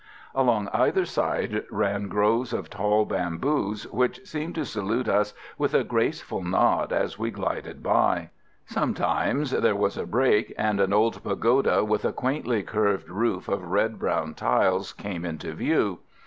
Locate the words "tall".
2.71-3.05